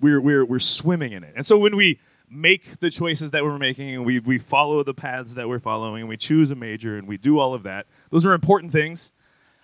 We're, 0.00 0.22
we're, 0.22 0.46
we're 0.46 0.60
swimming 0.60 1.12
in 1.12 1.24
it. 1.24 1.34
And 1.36 1.46
so 1.46 1.58
when 1.58 1.76
we 1.76 2.00
make 2.30 2.80
the 2.80 2.88
choices 2.88 3.32
that 3.32 3.44
we're 3.44 3.58
making 3.58 3.96
and 3.96 4.06
we, 4.06 4.18
we 4.18 4.38
follow 4.38 4.82
the 4.82 4.94
paths 4.94 5.34
that 5.34 5.46
we're 5.46 5.58
following 5.58 6.00
and 6.00 6.08
we 6.08 6.16
choose 6.16 6.50
a 6.50 6.54
major 6.54 6.96
and 6.96 7.06
we 7.06 7.18
do 7.18 7.38
all 7.38 7.52
of 7.52 7.64
that. 7.64 7.84
Those 8.10 8.24
are 8.24 8.32
important 8.32 8.72
things. 8.72 9.12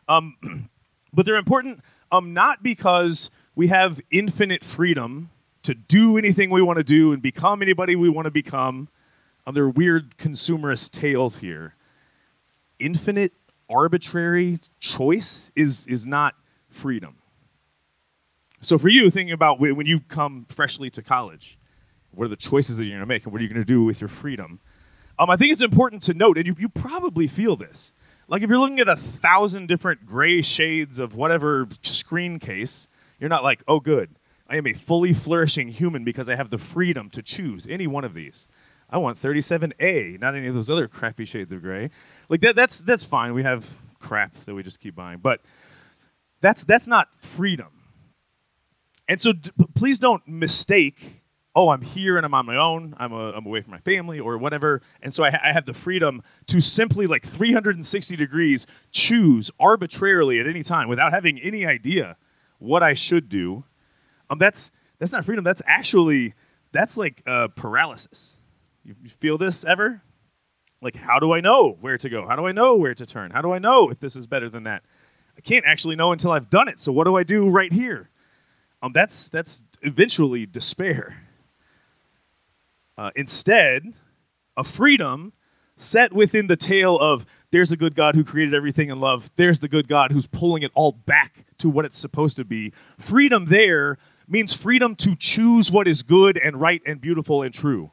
Um, 0.08 0.36
but 1.12 1.26
they're 1.26 1.36
important 1.36 1.80
um, 2.10 2.32
not 2.32 2.62
because 2.62 3.30
we 3.54 3.68
have 3.68 4.00
infinite 4.10 4.64
freedom 4.64 5.30
to 5.62 5.74
do 5.74 6.16
anything 6.16 6.50
we 6.50 6.62
want 6.62 6.78
to 6.78 6.84
do 6.84 7.12
and 7.12 7.20
become 7.20 7.60
anybody 7.62 7.96
we 7.96 8.08
want 8.08 8.26
to 8.26 8.30
become. 8.30 8.88
Um, 9.46 9.54
there 9.54 9.64
are 9.64 9.70
weird 9.70 10.16
consumerist 10.16 10.90
tales 10.92 11.38
here. 11.38 11.74
Infinite 12.78 13.32
arbitrary 13.68 14.60
choice 14.80 15.50
is, 15.54 15.86
is 15.86 16.06
not 16.06 16.34
freedom. 16.70 17.16
So, 18.60 18.78
for 18.78 18.88
you, 18.88 19.08
thinking 19.10 19.32
about 19.32 19.60
when 19.60 19.86
you 19.86 20.00
come 20.00 20.46
freshly 20.48 20.90
to 20.90 21.02
college, 21.02 21.58
what 22.12 22.24
are 22.24 22.28
the 22.28 22.36
choices 22.36 22.76
that 22.76 22.84
you're 22.84 22.96
going 22.96 23.00
to 23.00 23.06
make? 23.06 23.24
And 23.24 23.32
what 23.32 23.40
are 23.40 23.42
you 23.42 23.48
going 23.48 23.60
to 23.60 23.64
do 23.64 23.84
with 23.84 24.00
your 24.00 24.08
freedom? 24.08 24.58
Um, 25.18 25.30
I 25.30 25.36
think 25.36 25.52
it's 25.52 25.62
important 25.62 26.02
to 26.04 26.14
note, 26.14 26.38
and 26.38 26.46
you, 26.46 26.56
you 26.58 26.68
probably 26.68 27.28
feel 27.28 27.56
this. 27.56 27.92
Like 28.28 28.42
if 28.42 28.50
you're 28.50 28.58
looking 28.58 28.80
at 28.80 28.88
a 28.88 28.96
thousand 28.96 29.68
different 29.68 30.06
gray 30.06 30.42
shades 30.42 30.98
of 30.98 31.14
whatever 31.14 31.66
screen 31.82 32.38
case, 32.38 32.88
you're 33.18 33.30
not 33.30 33.42
like, 33.42 33.62
oh, 33.66 33.80
good. 33.80 34.10
I 34.48 34.56
am 34.56 34.66
a 34.66 34.72
fully 34.72 35.12
flourishing 35.12 35.68
human 35.68 36.04
because 36.04 36.28
I 36.28 36.36
have 36.36 36.50
the 36.50 36.58
freedom 36.58 37.10
to 37.10 37.22
choose 37.22 37.66
any 37.68 37.86
one 37.86 38.04
of 38.04 38.14
these. 38.14 38.46
I 38.90 38.98
want 38.98 39.20
37A, 39.20 40.18
not 40.20 40.34
any 40.34 40.46
of 40.46 40.54
those 40.54 40.70
other 40.70 40.88
crappy 40.88 41.26
shades 41.26 41.52
of 41.52 41.60
gray. 41.60 41.90
Like 42.28 42.40
that, 42.40 42.56
that's 42.56 42.80
that's 42.80 43.04
fine. 43.04 43.34
We 43.34 43.42
have 43.42 43.66
crap 44.00 44.32
that 44.46 44.54
we 44.54 44.62
just 44.62 44.80
keep 44.80 44.94
buying, 44.94 45.18
but 45.18 45.40
that's 46.40 46.64
that's 46.64 46.86
not 46.86 47.08
freedom. 47.18 47.68
And 49.06 49.20
so, 49.20 49.32
d- 49.32 49.50
please 49.74 49.98
don't 49.98 50.26
mistake 50.26 51.17
oh, 51.58 51.70
I'm 51.70 51.82
here 51.82 52.16
and 52.16 52.24
I'm 52.24 52.34
on 52.34 52.46
my 52.46 52.56
own, 52.56 52.94
I'm, 52.98 53.12
a, 53.12 53.32
I'm 53.32 53.44
away 53.44 53.62
from 53.62 53.72
my 53.72 53.80
family 53.80 54.20
or 54.20 54.38
whatever. 54.38 54.80
And 55.02 55.12
so 55.12 55.24
I, 55.24 55.30
ha- 55.32 55.40
I 55.42 55.52
have 55.52 55.66
the 55.66 55.74
freedom 55.74 56.22
to 56.46 56.60
simply, 56.60 57.08
like 57.08 57.26
360 57.26 58.14
degrees, 58.14 58.64
choose 58.92 59.50
arbitrarily 59.58 60.38
at 60.38 60.46
any 60.46 60.62
time 60.62 60.88
without 60.88 61.12
having 61.12 61.40
any 61.40 61.66
idea 61.66 62.16
what 62.60 62.84
I 62.84 62.94
should 62.94 63.28
do. 63.28 63.64
Um, 64.30 64.38
that's, 64.38 64.70
that's 65.00 65.10
not 65.10 65.24
freedom. 65.24 65.42
That's 65.42 65.60
actually, 65.66 66.34
that's 66.70 66.96
like 66.96 67.24
uh, 67.26 67.48
paralysis. 67.56 68.36
You, 68.84 68.94
you 69.02 69.10
feel 69.18 69.36
this 69.36 69.64
ever? 69.64 70.00
Like, 70.80 70.94
how 70.94 71.18
do 71.18 71.32
I 71.32 71.40
know 71.40 71.76
where 71.80 71.98
to 71.98 72.08
go? 72.08 72.24
How 72.28 72.36
do 72.36 72.46
I 72.46 72.52
know 72.52 72.76
where 72.76 72.94
to 72.94 73.04
turn? 73.04 73.32
How 73.32 73.42
do 73.42 73.50
I 73.50 73.58
know 73.58 73.90
if 73.90 73.98
this 73.98 74.14
is 74.14 74.28
better 74.28 74.48
than 74.48 74.62
that? 74.62 74.84
I 75.36 75.40
can't 75.40 75.64
actually 75.66 75.96
know 75.96 76.12
until 76.12 76.30
I've 76.30 76.50
done 76.50 76.68
it. 76.68 76.80
So 76.80 76.92
what 76.92 77.02
do 77.02 77.16
I 77.16 77.24
do 77.24 77.48
right 77.48 77.72
here? 77.72 78.10
Um, 78.80 78.92
that's 78.92 79.28
that's 79.28 79.64
eventually 79.82 80.46
despair. 80.46 81.27
Uh, 82.98 83.10
instead, 83.14 83.94
a 84.56 84.64
freedom 84.64 85.32
set 85.76 86.12
within 86.12 86.48
the 86.48 86.56
tale 86.56 86.98
of 86.98 87.24
there's 87.52 87.70
a 87.70 87.76
good 87.76 87.94
God 87.94 88.16
who 88.16 88.24
created 88.24 88.54
everything 88.54 88.90
in 88.90 88.98
love, 88.98 89.30
there's 89.36 89.60
the 89.60 89.68
good 89.68 89.86
God 89.86 90.10
who's 90.10 90.26
pulling 90.26 90.64
it 90.64 90.72
all 90.74 90.90
back 90.90 91.46
to 91.58 91.68
what 91.68 91.84
it's 91.84 91.98
supposed 91.98 92.36
to 92.38 92.44
be. 92.44 92.72
Freedom 92.98 93.44
there 93.46 93.98
means 94.26 94.52
freedom 94.52 94.96
to 94.96 95.14
choose 95.14 95.70
what 95.70 95.86
is 95.86 96.02
good 96.02 96.36
and 96.36 96.60
right 96.60 96.82
and 96.84 97.00
beautiful 97.00 97.42
and 97.42 97.54
true. 97.54 97.92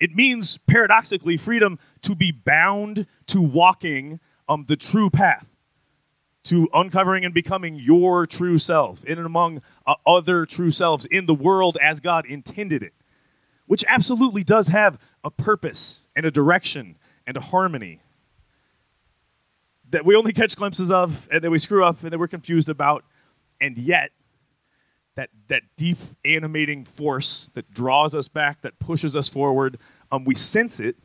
It 0.00 0.14
means, 0.14 0.58
paradoxically, 0.66 1.36
freedom 1.36 1.78
to 2.02 2.16
be 2.16 2.32
bound 2.32 3.06
to 3.28 3.40
walking 3.40 4.18
um, 4.48 4.64
the 4.68 4.76
true 4.76 5.08
path, 5.08 5.46
to 6.44 6.68
uncovering 6.74 7.24
and 7.24 7.32
becoming 7.32 7.76
your 7.76 8.26
true 8.26 8.58
self 8.58 9.04
in 9.04 9.18
and 9.18 9.26
among 9.26 9.62
uh, 9.86 9.94
other 10.04 10.44
true 10.44 10.72
selves 10.72 11.06
in 11.06 11.26
the 11.26 11.34
world 11.34 11.78
as 11.80 12.00
God 12.00 12.26
intended 12.26 12.82
it 12.82 12.92
which 13.66 13.84
absolutely 13.88 14.44
does 14.44 14.68
have 14.68 14.98
a 15.24 15.30
purpose 15.30 16.02
and 16.14 16.24
a 16.24 16.30
direction 16.30 16.96
and 17.26 17.36
a 17.36 17.40
harmony 17.40 18.00
that 19.90 20.04
we 20.04 20.16
only 20.16 20.32
catch 20.32 20.56
glimpses 20.56 20.90
of 20.90 21.28
and 21.30 21.42
that 21.42 21.50
we 21.50 21.58
screw 21.58 21.84
up 21.84 22.02
and 22.02 22.12
that 22.12 22.18
we're 22.18 22.28
confused 22.28 22.68
about. 22.68 23.04
And 23.60 23.78
yet, 23.78 24.10
that, 25.14 25.30
that 25.48 25.62
deep 25.76 25.98
animating 26.24 26.84
force 26.84 27.50
that 27.54 27.70
draws 27.72 28.14
us 28.14 28.28
back, 28.28 28.60
that 28.62 28.78
pushes 28.78 29.16
us 29.16 29.28
forward, 29.28 29.78
um, 30.12 30.24
we 30.24 30.34
sense 30.34 30.78
it. 30.78 30.96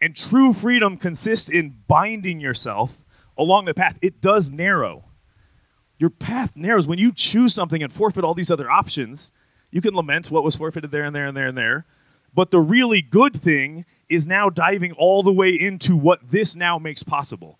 And 0.00 0.14
true 0.14 0.52
freedom 0.52 0.96
consists 0.96 1.48
in 1.48 1.76
binding 1.88 2.40
yourself 2.40 2.92
along 3.36 3.64
the 3.64 3.74
path. 3.74 3.98
It 4.00 4.20
does 4.20 4.50
narrow. 4.50 5.04
Your 5.98 6.10
path 6.10 6.52
narrows. 6.54 6.86
When 6.86 6.98
you 6.98 7.12
choose 7.12 7.54
something 7.54 7.82
and 7.82 7.92
forfeit 7.92 8.24
all 8.24 8.34
these 8.34 8.50
other 8.50 8.70
options, 8.70 9.32
you 9.72 9.80
can 9.80 9.94
lament 9.94 10.30
what 10.30 10.44
was 10.44 10.54
forfeited 10.54 10.92
there 10.92 11.04
and 11.04 11.16
there 11.16 11.26
and 11.26 11.36
there 11.36 11.48
and 11.48 11.58
there. 11.58 11.86
But 12.34 12.50
the 12.50 12.60
really 12.60 13.02
good 13.02 13.42
thing 13.42 13.84
is 14.08 14.26
now 14.26 14.48
diving 14.50 14.92
all 14.92 15.22
the 15.22 15.32
way 15.32 15.50
into 15.58 15.96
what 15.96 16.30
this 16.30 16.54
now 16.54 16.78
makes 16.78 17.02
possible. 17.02 17.58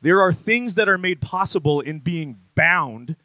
There 0.00 0.20
are 0.20 0.32
things 0.32 0.74
that 0.74 0.88
are 0.88 0.98
made 0.98 1.20
possible 1.20 1.80
in 1.80 1.98
being 1.98 2.38
bound, 2.54 3.16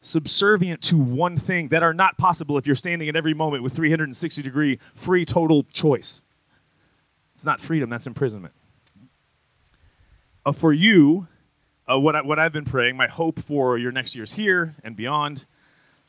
subservient 0.00 0.82
to 0.82 0.96
one 0.96 1.36
thing, 1.36 1.68
that 1.68 1.82
are 1.82 1.94
not 1.94 2.16
possible 2.16 2.58
if 2.58 2.66
you're 2.66 2.76
standing 2.76 3.08
at 3.08 3.16
every 3.16 3.34
moment 3.34 3.62
with 3.62 3.74
360 3.74 4.42
degree 4.42 4.78
free 4.94 5.24
total 5.24 5.64
choice. 5.72 6.22
It's 7.34 7.44
not 7.44 7.60
freedom, 7.60 7.90
that's 7.90 8.06
imprisonment. 8.06 8.54
Uh, 10.44 10.52
for 10.52 10.72
you, 10.72 11.26
uh, 11.90 11.98
what, 11.98 12.16
I, 12.16 12.22
what 12.22 12.38
I've 12.38 12.52
been 12.52 12.64
praying, 12.64 12.96
my 12.96 13.08
hope 13.08 13.40
for 13.40 13.76
your 13.76 13.92
next 13.92 14.14
years 14.14 14.32
here 14.32 14.74
and 14.84 14.96
beyond, 14.96 15.44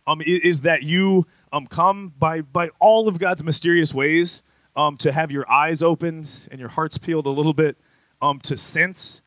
um, 0.07 0.21
is, 0.25 0.61
that 0.61 0.83
you 0.83 1.27
um, 1.53 1.67
come 1.67 2.13
by, 2.17 2.41
by 2.41 2.69
all 2.79 3.07
of 3.07 3.19
God's 3.19 3.43
mysterious 3.43 3.93
ways 3.93 4.41
um, 4.75 4.97
to 4.97 5.11
have 5.11 5.31
your 5.31 5.49
eyes 5.51 5.83
opened 5.83 6.47
and 6.49 6.59
your 6.59 6.69
hearts 6.69 6.97
peeled 6.97 7.25
a 7.25 7.29
little 7.31 7.53
bit, 7.53 7.77
um, 8.21 8.39
to 8.39 8.57
sense 8.57 9.21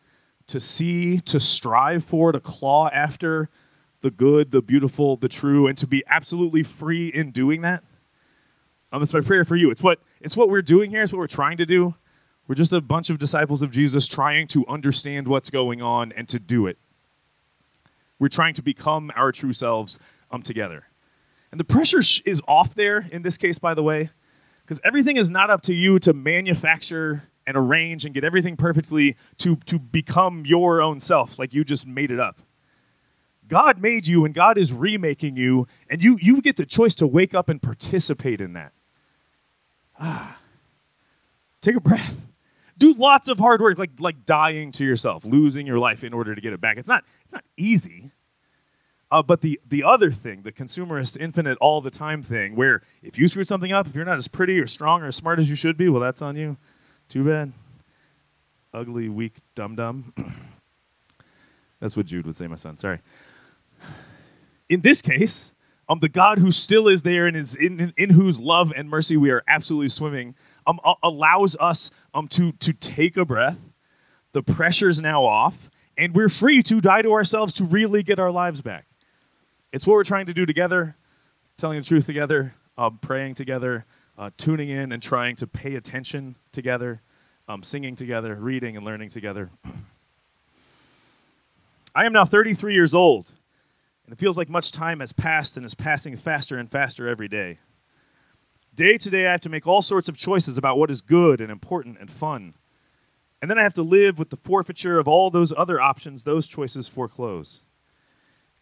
to 0.50 0.58
see, 0.58 1.20
to 1.20 1.38
strive 1.38 2.04
for, 2.04 2.32
to 2.32 2.40
claw 2.40 2.88
after 2.88 3.49
the 4.00 4.10
good, 4.10 4.50
the 4.50 4.60
beautiful, 4.60 5.16
the 5.16 5.28
true, 5.28 5.66
and 5.66 5.78
to 5.78 5.87
be 5.87 6.02
absolutely 6.08 6.62
free 6.62 7.08
in 7.08 7.30
doing 7.30 7.60
that. 7.60 7.84
Um, 8.92 9.02
it's 9.02 9.12
my 9.12 9.20
prayer 9.20 9.44
for 9.44 9.54
you. 9.54 9.70
It's 9.70 9.82
what 9.82 10.00
it's 10.20 10.37
what 10.37 10.49
we're 10.49 10.62
doing 10.62 10.90
here. 10.90 11.02
It's 11.02 11.12
what 11.12 11.20
we're 11.20 11.28
trying 11.28 11.58
to 11.58 11.66
do. 11.66 11.94
We're 12.49 12.56
just 12.56 12.72
a 12.72 12.80
bunch 12.80 13.10
of 13.10 13.18
disciples 13.18 13.62
of 13.62 13.70
Jesus 13.70 14.08
trying 14.08 14.49
to 14.49 14.66
understand 14.66 15.28
what's 15.28 15.50
going 15.50 15.80
on 15.82 16.10
and 16.12 16.28
to 16.28 16.40
do 16.40 16.66
it. 16.66 16.78
We're 18.18 18.28
trying 18.28 18.54
to 18.54 18.62
become 18.62 19.12
our 19.14 19.30
true 19.30 19.52
selves 19.52 19.99
um, 20.30 20.42
together. 20.42 20.84
And 21.50 21.58
the 21.58 21.64
pressure 21.64 22.00
is 22.25 22.40
off 22.46 22.75
there 22.75 23.08
in 23.10 23.22
this 23.22 23.37
case, 23.37 23.58
by 23.58 23.75
the 23.75 23.82
way, 23.82 24.10
because 24.64 24.80
everything 24.84 25.16
is 25.16 25.30
not 25.30 25.50
up 25.50 25.62
to 25.62 25.75
you 25.75 25.99
to 26.00 26.12
manufacture 26.12 27.25
and 27.46 27.56
arrange 27.56 28.04
and 28.04 28.14
get 28.14 28.22
everything 28.22 28.56
perfectly 28.56 29.16
to, 29.38 29.56
to 29.66 29.78
become 29.78 30.44
your 30.46 30.80
own 30.80 31.00
self, 31.00 31.38
like 31.38 31.52
you 31.52 31.64
just 31.64 31.87
made 31.87 32.10
it 32.10 32.20
up. 32.20 32.40
God 33.49 33.80
made 33.80 34.06
you 34.06 34.25
and 34.25 34.32
God 34.32 34.56
is 34.56 34.72
remaking 34.72 35.37
you, 35.37 35.66
and 35.88 36.02
you, 36.02 36.16
you 36.20 36.40
get 36.40 36.56
the 36.56 36.66
choice 36.66 36.94
to 36.96 37.06
wake 37.06 37.34
up 37.34 37.49
and 37.49 37.60
participate 37.60 38.40
in 38.40 38.52
that. 38.52 38.72
Ah. 39.99 40.38
Take 41.60 41.76
a 41.76 41.80
breath. 41.80 42.14
Do 42.78 42.94
lots 42.94 43.28
of 43.28 43.38
hard 43.38 43.60
work, 43.60 43.76
like, 43.76 43.90
like 43.99 44.25
dying 44.25 44.72
to 44.72 44.84
yourself, 44.84 45.25
losing 45.25 45.66
your 45.66 45.78
life 45.78 46.04
in 46.04 46.14
order 46.14 46.34
to 46.34 46.40
get 46.40 46.52
it 46.52 46.60
back. 46.60 46.78
It's 46.78 46.88
not, 46.88 47.04
it's 47.25 47.34
not 47.34 47.44
easy. 47.56 48.12
Uh, 49.11 49.23
but 49.23 49.40
the, 49.40 49.61
the 49.69 49.83
other 49.83 50.12
thing, 50.12 50.43
the 50.43 50.52
consumerist, 50.52 51.17
infinite, 51.21 51.59
all 51.59 51.81
the 51.81 51.90
time 51.90 52.23
thing, 52.23 52.55
where 52.55 52.83
if 53.02 53.19
you 53.19 53.26
screw 53.26 53.43
something 53.43 53.73
up, 53.73 53.88
if 53.88 53.95
you're 53.95 54.05
not 54.05 54.19
as 54.19 54.29
pretty 54.29 54.59
or 54.59 54.69
strong 54.69 55.02
or 55.02 55.07
as 55.07 55.17
smart 55.17 55.38
as 55.40 55.50
you 55.50 55.57
should 55.57 55.76
be, 55.76 55.88
well, 55.88 56.00
that's 56.00 56.23
on 56.23 56.37
you. 56.37 56.57
Too 57.09 57.25
bad. 57.25 57.52
Ugly, 58.73 59.09
weak, 59.09 59.35
dum 59.57 59.75
dum. 59.75 60.14
That's 61.81 61.97
what 61.97 62.07
Jude 62.07 62.26
would 62.26 62.37
say, 62.37 62.47
my 62.47 62.57
son. 62.57 62.76
Sorry. 62.76 63.00
In 64.69 64.83
this 64.83 65.00
case, 65.00 65.55
um, 65.88 65.99
the 66.00 66.11
God 66.11 66.38
who 66.38 66.52
still 66.52 66.87
is 66.87 67.02
there 67.02 67.26
and 67.26 67.37
is 67.37 67.57
in, 67.57 67.81
in, 67.81 67.95
in 67.97 68.11
whose 68.11 68.38
love 68.38 68.71
and 68.76 68.88
mercy 68.88 69.17
we 69.17 69.31
are 69.31 69.43
absolutely 69.49 69.88
swimming, 69.88 70.35
um, 70.67 70.79
allows 71.02 71.57
us 71.59 71.90
um, 72.14 72.29
to, 72.29 72.52
to 72.52 72.73
take 72.75 73.17
a 73.17 73.25
breath. 73.25 73.59
The 74.33 74.43
pressure's 74.43 75.00
now 75.00 75.25
off, 75.25 75.71
and 75.99 76.14
we're 76.14 76.29
free 76.29 76.62
to 76.64 76.81
die 76.81 77.02
to 77.02 77.12
ourselves 77.12 77.52
to 77.55 77.64
really 77.64 78.02
get 78.02 78.21
our 78.21 78.31
lives 78.31 78.61
back. 78.61 78.87
It's 79.72 79.86
what 79.86 79.94
we're 79.94 80.04
trying 80.04 80.26
to 80.26 80.34
do 80.34 80.46
together, 80.46 80.96
telling 81.56 81.78
the 81.78 81.84
truth 81.84 82.04
together, 82.06 82.54
uh, 82.76 82.90
praying 82.90 83.36
together, 83.36 83.84
uh, 84.18 84.30
tuning 84.36 84.68
in 84.68 84.90
and 84.90 85.00
trying 85.00 85.36
to 85.36 85.46
pay 85.46 85.76
attention 85.76 86.34
together, 86.50 87.02
um, 87.48 87.62
singing 87.62 87.94
together, 87.94 88.34
reading 88.34 88.76
and 88.76 88.84
learning 88.84 89.10
together. 89.10 89.50
I 91.94 92.04
am 92.04 92.12
now 92.12 92.24
33 92.24 92.74
years 92.74 92.94
old, 92.94 93.30
and 94.04 94.12
it 94.12 94.18
feels 94.18 94.36
like 94.36 94.48
much 94.48 94.72
time 94.72 94.98
has 94.98 95.12
passed 95.12 95.56
and 95.56 95.64
is 95.64 95.74
passing 95.74 96.16
faster 96.16 96.58
and 96.58 96.68
faster 96.68 97.08
every 97.08 97.28
day. 97.28 97.58
Day 98.74 98.98
to 98.98 99.08
day, 99.10 99.28
I 99.28 99.30
have 99.30 99.40
to 99.42 99.48
make 99.48 99.68
all 99.68 99.82
sorts 99.82 100.08
of 100.08 100.16
choices 100.16 100.58
about 100.58 100.78
what 100.78 100.90
is 100.90 101.00
good 101.00 101.40
and 101.40 101.50
important 101.50 101.98
and 102.00 102.10
fun. 102.10 102.54
And 103.40 103.48
then 103.48 103.58
I 103.58 103.62
have 103.62 103.74
to 103.74 103.82
live 103.82 104.18
with 104.18 104.30
the 104.30 104.36
forfeiture 104.36 104.98
of 104.98 105.06
all 105.06 105.30
those 105.30 105.52
other 105.56 105.80
options 105.80 106.24
those 106.24 106.48
choices 106.48 106.88
foreclose. 106.88 107.62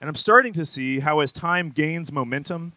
And 0.00 0.08
I'm 0.08 0.14
starting 0.14 0.52
to 0.54 0.64
see 0.64 1.00
how, 1.00 1.20
as 1.20 1.32
time 1.32 1.70
gains 1.70 2.12
momentum, 2.12 2.72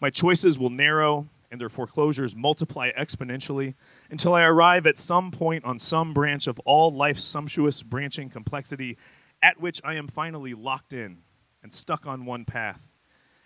my 0.00 0.10
choices 0.10 0.58
will 0.58 0.70
narrow 0.70 1.28
and 1.50 1.60
their 1.60 1.68
foreclosures 1.68 2.34
multiply 2.34 2.90
exponentially 2.98 3.74
until 4.10 4.34
I 4.34 4.42
arrive 4.42 4.88
at 4.88 4.98
some 4.98 5.30
point 5.30 5.64
on 5.64 5.78
some 5.78 6.12
branch 6.12 6.48
of 6.48 6.58
all 6.60 6.92
life's 6.92 7.22
sumptuous 7.22 7.82
branching 7.82 8.28
complexity 8.28 8.96
at 9.40 9.60
which 9.60 9.80
I 9.84 9.94
am 9.94 10.08
finally 10.08 10.52
locked 10.54 10.92
in 10.92 11.18
and 11.62 11.72
stuck 11.72 12.06
on 12.06 12.24
one 12.24 12.44
path. 12.44 12.80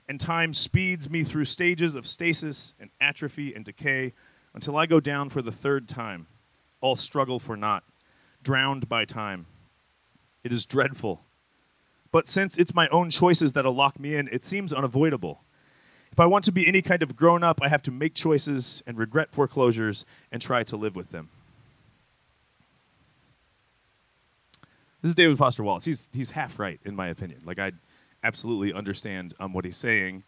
And 0.08 0.18
time 0.18 0.54
speeds 0.54 1.10
me 1.10 1.22
through 1.22 1.44
stages 1.44 1.96
of 1.96 2.06
stasis 2.06 2.74
and 2.80 2.88
atrophy 2.98 3.52
and 3.52 3.62
decay 3.62 4.14
until 4.54 4.78
I 4.78 4.86
go 4.86 5.00
down 5.00 5.28
for 5.28 5.42
the 5.42 5.52
third 5.52 5.86
time, 5.86 6.28
all 6.80 6.96
struggle 6.96 7.38
for 7.38 7.58
naught, 7.58 7.84
drowned 8.42 8.88
by 8.88 9.04
time. 9.04 9.44
It 10.42 10.52
is 10.52 10.64
dreadful. 10.64 11.20
But 12.10 12.26
since 12.26 12.56
it's 12.56 12.74
my 12.74 12.88
own 12.88 13.10
choices 13.10 13.52
that'll 13.52 13.74
lock 13.74 14.00
me 14.00 14.16
in, 14.16 14.28
it 14.28 14.44
seems 14.44 14.72
unavoidable. 14.72 15.42
If 16.10 16.20
I 16.20 16.26
want 16.26 16.44
to 16.46 16.52
be 16.52 16.66
any 16.66 16.82
kind 16.82 17.02
of 17.02 17.14
grown 17.16 17.44
up, 17.44 17.60
I 17.62 17.68
have 17.68 17.82
to 17.82 17.90
make 17.90 18.14
choices 18.14 18.82
and 18.86 18.96
regret 18.96 19.28
foreclosures 19.30 20.04
and 20.32 20.40
try 20.40 20.62
to 20.64 20.76
live 20.76 20.96
with 20.96 21.10
them. 21.10 21.28
This 25.02 25.10
is 25.10 25.14
David 25.14 25.38
Foster 25.38 25.62
Wallace. 25.62 25.84
He's, 25.84 26.08
he's 26.12 26.30
half 26.32 26.58
right, 26.58 26.80
in 26.84 26.96
my 26.96 27.08
opinion. 27.08 27.42
Like, 27.44 27.58
I 27.58 27.72
absolutely 28.24 28.72
understand 28.72 29.34
um, 29.38 29.52
what 29.52 29.64
he's 29.64 29.76
saying. 29.76 30.24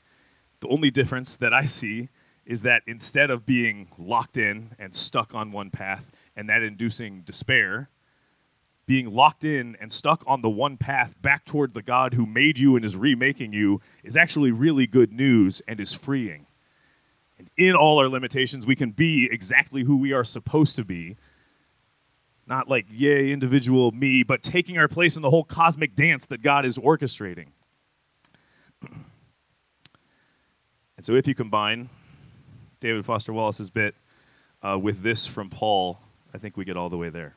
The 0.61 0.69
only 0.69 0.91
difference 0.91 1.37
that 1.37 1.53
I 1.53 1.65
see 1.65 2.09
is 2.47 2.63
that 2.63 2.83
instead 2.87 3.31
of 3.31 3.45
being 3.45 3.89
locked 3.99 4.37
in 4.37 4.71
and 4.79 4.95
stuck 4.95 5.35
on 5.35 5.51
one 5.51 5.71
path 5.71 6.05
and 6.37 6.49
that 6.49 6.63
inducing 6.63 7.23
despair, 7.23 7.89
being 8.91 9.15
locked 9.15 9.45
in 9.45 9.77
and 9.81 9.93
stuck 9.93 10.25
on 10.27 10.43
the 10.43 10.51
one 10.51 10.77
path 10.77 11.15
back 11.23 11.45
toward 11.45 11.75
the 11.75 11.81
God 11.81 12.13
who 12.13 12.27
made 12.27 12.59
you 12.59 12.75
and 12.75 12.85
is 12.85 12.97
remaking 12.97 13.53
you 13.53 13.81
is 14.03 14.17
actually 14.17 14.51
really 14.51 14.85
good 14.85 15.13
news 15.13 15.63
and 15.69 15.79
is 15.79 15.95
freeing. 15.95 16.45
And 17.39 17.49
in 17.57 17.77
all 17.77 18.01
our 18.01 18.09
limitations, 18.09 18.67
we 18.67 18.75
can 18.75 18.91
be 18.91 19.29
exactly 19.31 19.85
who 19.85 19.97
we 19.97 20.13
are 20.13 20.25
supposed 20.25 20.75
to 20.75 20.85
be. 20.85 21.17
Not 22.49 22.69
like, 22.69 22.87
yay, 22.91 23.31
individual 23.31 23.93
me, 23.93 24.25
but 24.25 24.43
taking 24.43 24.77
our 24.77 24.89
place 24.89 25.15
in 25.15 25.23
the 25.23 25.31
whole 25.31 25.45
cosmic 25.45 25.95
dance 25.95 26.27
that 26.27 26.43
God 26.43 26.67
is 26.67 26.77
orchestrating. 26.77 27.47
and 28.83 29.05
so, 31.03 31.15
if 31.15 31.29
you 31.29 31.35
combine 31.37 31.91
David 32.81 33.07
Foster 33.07 33.33
Wallace's 33.33 33.71
bit 33.71 33.95
uh, 34.65 34.77
with 34.77 35.01
this 35.05 35.29
from 35.29 35.49
Paul, 35.49 36.01
I 36.35 36.39
think 36.39 36.57
we 36.57 36.65
get 36.65 36.77
all 36.77 36.89
the 36.89 36.99
way 36.99 37.09
there. 37.09 37.37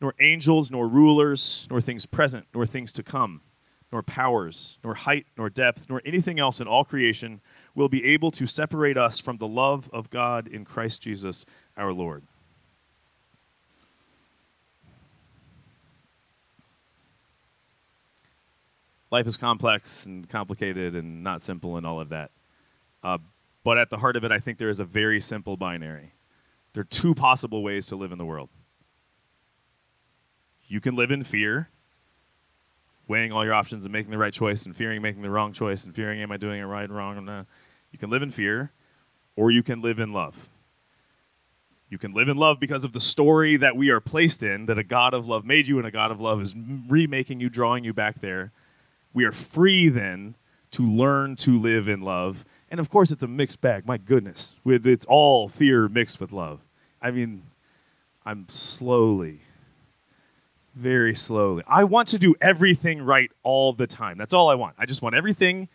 nor 0.00 0.14
angels, 0.20 0.70
nor 0.70 0.88
rulers, 0.88 1.66
nor 1.70 1.80
things 1.80 2.06
present, 2.06 2.46
nor 2.54 2.66
things 2.66 2.92
to 2.92 3.02
come, 3.02 3.42
nor 3.92 4.02
powers, 4.02 4.78
nor 4.82 4.94
height, 4.94 5.26
nor 5.36 5.50
depth, 5.50 5.86
nor 5.88 6.00
anything 6.04 6.40
else 6.40 6.60
in 6.60 6.66
all 6.66 6.84
creation 6.84 7.40
will 7.74 7.88
be 7.88 8.04
able 8.04 8.30
to 8.30 8.46
separate 8.46 8.96
us 8.96 9.18
from 9.18 9.36
the 9.36 9.46
love 9.46 9.90
of 9.92 10.10
God 10.10 10.48
in 10.48 10.64
Christ 10.64 11.02
Jesus 11.02 11.44
our 11.76 11.92
Lord. 11.92 12.22
Life 19.10 19.26
is 19.26 19.36
complex 19.36 20.06
and 20.06 20.28
complicated 20.28 20.94
and 20.94 21.24
not 21.24 21.42
simple 21.42 21.76
and 21.76 21.84
all 21.84 22.00
of 22.00 22.10
that. 22.10 22.30
Uh, 23.02 23.18
but 23.64 23.76
at 23.76 23.90
the 23.90 23.98
heart 23.98 24.16
of 24.16 24.24
it, 24.24 24.30
I 24.30 24.38
think 24.38 24.58
there 24.58 24.68
is 24.68 24.78
a 24.78 24.84
very 24.84 25.20
simple 25.20 25.56
binary. 25.56 26.12
There 26.72 26.82
are 26.82 26.84
two 26.84 27.14
possible 27.14 27.62
ways 27.62 27.88
to 27.88 27.96
live 27.96 28.12
in 28.12 28.18
the 28.18 28.24
world. 28.24 28.48
You 30.70 30.80
can 30.80 30.94
live 30.94 31.10
in 31.10 31.24
fear, 31.24 31.68
weighing 33.08 33.32
all 33.32 33.44
your 33.44 33.54
options 33.54 33.84
and 33.84 33.92
making 33.92 34.12
the 34.12 34.18
right 34.18 34.32
choice, 34.32 34.64
and 34.64 34.76
fearing 34.76 35.02
making 35.02 35.22
the 35.22 35.30
wrong 35.30 35.52
choice, 35.52 35.84
and 35.84 35.94
fearing, 35.94 36.22
am 36.22 36.30
I 36.30 36.36
doing 36.36 36.60
it 36.60 36.64
right, 36.64 36.88
wrong? 36.88 37.22
No. 37.24 37.44
You 37.90 37.98
can 37.98 38.08
live 38.08 38.22
in 38.22 38.30
fear, 38.30 38.70
or 39.34 39.50
you 39.50 39.64
can 39.64 39.82
live 39.82 39.98
in 39.98 40.12
love. 40.12 40.48
You 41.88 41.98
can 41.98 42.12
live 42.12 42.28
in 42.28 42.36
love 42.36 42.60
because 42.60 42.84
of 42.84 42.92
the 42.92 43.00
story 43.00 43.56
that 43.56 43.76
we 43.76 43.90
are 43.90 43.98
placed 43.98 44.44
in, 44.44 44.66
that 44.66 44.78
a 44.78 44.84
God 44.84 45.12
of 45.12 45.26
love 45.26 45.44
made 45.44 45.66
you, 45.66 45.78
and 45.78 45.86
a 45.88 45.90
God 45.90 46.12
of 46.12 46.20
love 46.20 46.40
is 46.40 46.54
remaking 46.88 47.40
you, 47.40 47.50
drawing 47.50 47.82
you 47.82 47.92
back 47.92 48.20
there. 48.20 48.52
We 49.12 49.24
are 49.24 49.32
free 49.32 49.88
then 49.88 50.36
to 50.70 50.88
learn 50.88 51.34
to 51.34 51.60
live 51.60 51.88
in 51.88 52.00
love. 52.00 52.44
And 52.70 52.78
of 52.78 52.88
course, 52.88 53.10
it's 53.10 53.24
a 53.24 53.26
mixed 53.26 53.60
bag. 53.60 53.86
My 53.86 53.96
goodness. 53.96 54.54
It's 54.64 55.04
all 55.06 55.48
fear 55.48 55.88
mixed 55.88 56.20
with 56.20 56.30
love. 56.30 56.60
I 57.02 57.10
mean, 57.10 57.42
I'm 58.24 58.46
slowly, 58.48 59.40
very 60.74 61.14
slowly. 61.14 61.62
I 61.66 61.84
want 61.84 62.08
to 62.08 62.18
do 62.18 62.34
everything 62.40 63.02
right 63.02 63.30
all 63.42 63.72
the 63.72 63.86
time. 63.86 64.18
That's 64.18 64.32
all 64.32 64.48
I 64.48 64.54
want. 64.54 64.76
I 64.78 64.86
just 64.86 65.02
want 65.02 65.14
everything 65.14 65.68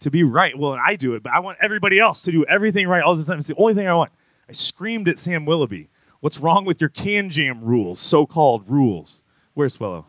to 0.00 0.10
be 0.10 0.24
right. 0.24 0.58
Well, 0.58 0.72
I 0.72 0.96
do 0.96 1.14
it, 1.14 1.22
but 1.22 1.32
I 1.32 1.40
want 1.40 1.58
everybody 1.60 1.98
else 1.98 2.22
to 2.22 2.32
do 2.32 2.44
everything 2.46 2.88
right 2.88 3.02
all 3.02 3.14
the 3.14 3.24
time. 3.24 3.38
It's 3.38 3.48
the 3.48 3.56
only 3.56 3.74
thing 3.74 3.86
I 3.86 3.94
want. 3.94 4.12
I 4.48 4.52
screamed 4.52 5.08
at 5.08 5.18
Sam 5.18 5.44
Willoughby, 5.44 5.88
What's 6.20 6.38
wrong 6.38 6.66
with 6.66 6.80
your 6.80 6.90
KanJam 6.90 7.60
rules, 7.62 7.98
so 7.98 8.26
called 8.26 8.68
rules? 8.68 9.22
Where's 9.54 9.74
Swallow? 9.74 10.06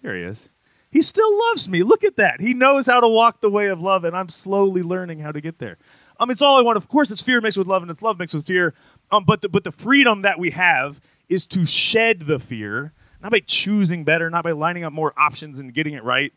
Here 0.00 0.16
he 0.16 0.22
is. 0.22 0.50
He 0.90 1.02
still 1.02 1.38
loves 1.48 1.68
me. 1.68 1.82
Look 1.82 2.04
at 2.04 2.16
that. 2.16 2.40
He 2.40 2.54
knows 2.54 2.86
how 2.86 3.00
to 3.00 3.08
walk 3.08 3.40
the 3.40 3.50
way 3.50 3.66
of 3.66 3.80
love, 3.80 4.04
and 4.04 4.16
I'm 4.16 4.28
slowly 4.28 4.82
learning 4.82 5.18
how 5.18 5.32
to 5.32 5.40
get 5.40 5.58
there. 5.58 5.76
Um, 6.20 6.30
it's 6.30 6.40
all 6.40 6.56
I 6.56 6.62
want. 6.62 6.76
Of 6.76 6.86
course, 6.86 7.10
it's 7.10 7.22
fear 7.22 7.40
mixed 7.40 7.58
with 7.58 7.66
love, 7.66 7.82
and 7.82 7.90
it's 7.90 8.00
love 8.00 8.20
mixed 8.20 8.34
with 8.34 8.46
fear. 8.46 8.74
Um, 9.10 9.24
but 9.24 9.42
the, 9.42 9.48
but 9.48 9.64
the 9.64 9.72
freedom 9.72 10.22
that 10.22 10.38
we 10.38 10.52
have 10.52 11.00
is 11.28 11.46
to 11.48 11.64
shed 11.64 12.20
the 12.26 12.38
fear, 12.38 12.92
not 13.22 13.32
by 13.32 13.40
choosing 13.40 14.04
better, 14.04 14.30
not 14.30 14.44
by 14.44 14.52
lining 14.52 14.84
up 14.84 14.92
more 14.92 15.12
options 15.16 15.58
and 15.58 15.72
getting 15.72 15.94
it 15.94 16.04
right. 16.04 16.32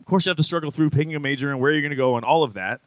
Of 0.00 0.06
course, 0.06 0.26
you 0.26 0.30
have 0.30 0.36
to 0.38 0.42
struggle 0.42 0.70
through 0.70 0.90
picking 0.90 1.14
a 1.14 1.20
major 1.20 1.50
and 1.50 1.60
where 1.60 1.70
you're 1.72 1.82
going 1.82 1.90
to 1.90 1.96
go 1.96 2.16
and 2.16 2.24
all 2.24 2.42
of 2.42 2.54
that. 2.54 2.80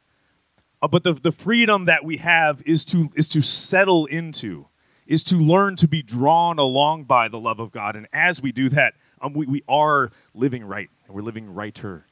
Uh, 0.81 0.87
but 0.87 1.03
the, 1.03 1.13
the 1.13 1.31
freedom 1.31 1.85
that 1.85 2.03
we 2.03 2.17
have 2.17 2.61
is 2.65 2.83
to 2.85 3.09
is 3.15 3.29
to 3.29 3.41
settle 3.41 4.05
into, 4.05 4.67
is 5.07 5.23
to 5.23 5.37
learn 5.37 5.75
to 5.77 5.87
be 5.87 6.01
drawn 6.01 6.59
along 6.59 7.05
by 7.05 7.27
the 7.27 7.39
love 7.39 7.59
of 7.59 7.71
God. 7.71 7.95
And 7.95 8.07
as 8.11 8.41
we 8.41 8.51
do 8.51 8.69
that, 8.69 8.93
um, 9.21 9.33
we, 9.33 9.45
we 9.45 9.63
are 9.67 10.11
living 10.33 10.65
right, 10.65 10.89
and 11.05 11.15
we're 11.15 11.21
living 11.21 11.53
righter. 11.53 12.05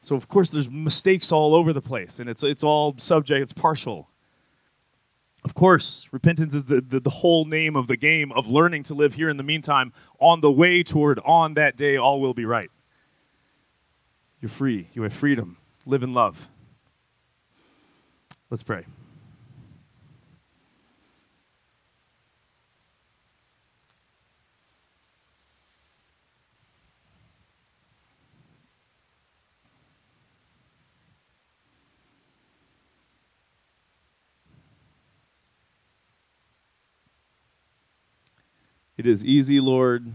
So 0.00 0.16
of 0.16 0.28
course 0.28 0.48
there's 0.48 0.70
mistakes 0.70 1.32
all 1.32 1.54
over 1.54 1.72
the 1.72 1.82
place, 1.82 2.18
and 2.18 2.30
it's 2.30 2.42
it's 2.42 2.64
all 2.64 2.94
subject, 2.98 3.42
it's 3.42 3.52
partial. 3.52 4.08
Of 5.44 5.54
course, 5.54 6.08
repentance 6.10 6.54
is 6.54 6.64
the, 6.64 6.80
the, 6.80 7.00
the 7.00 7.10
whole 7.10 7.44
name 7.44 7.76
of 7.76 7.86
the 7.86 7.96
game 7.96 8.32
of 8.32 8.48
learning 8.48 8.82
to 8.84 8.94
live 8.94 9.14
here 9.14 9.30
in 9.30 9.36
the 9.36 9.42
meantime, 9.42 9.92
on 10.18 10.40
the 10.40 10.50
way 10.50 10.82
toward 10.82 11.20
on 11.20 11.54
that 11.54 11.76
day 11.76 11.96
all 11.96 12.20
will 12.20 12.34
be 12.34 12.44
right. 12.44 12.70
You're 14.40 14.48
free. 14.48 14.88
You 14.92 15.02
have 15.02 15.12
freedom. 15.12 15.56
Live 15.86 16.02
in 16.02 16.12
love. 16.12 16.48
Let's 18.50 18.62
pray. 18.62 18.84
Is 39.08 39.24
easy, 39.24 39.58
Lord, 39.58 40.06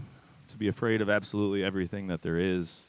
to 0.48 0.56
be 0.56 0.68
afraid 0.68 1.00
of 1.00 1.10
absolutely 1.10 1.64
everything 1.64 2.06
that 2.06 2.22
there 2.22 2.38
is, 2.38 2.84